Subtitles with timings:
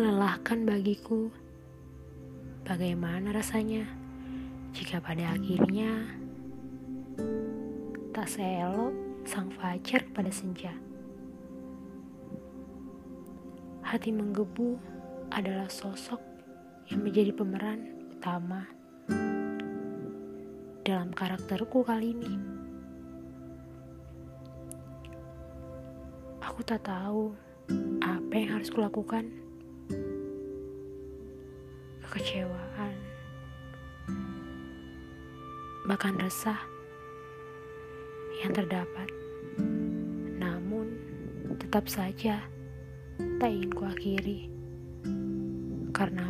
[0.00, 1.28] melelahkan bagiku.
[2.64, 3.84] Bagaimana rasanya
[4.72, 6.08] jika pada akhirnya
[8.16, 8.96] tak seelok
[9.28, 10.72] sang fajar pada senja.
[13.84, 14.80] Hati menggebu
[15.36, 16.24] adalah sosok
[16.88, 18.64] yang menjadi pemeran utama
[20.80, 22.34] dalam karakterku kali ini.
[26.40, 27.36] Aku tak tahu
[28.00, 29.49] apa yang harus kulakukan.
[32.10, 32.94] Kekecewaan,
[35.86, 36.58] bahkan resah
[38.42, 39.06] yang terdapat.
[40.42, 40.90] Namun,
[41.62, 42.42] tetap saja
[43.38, 44.50] tak ingin kuakhiri
[45.94, 46.29] karenamu.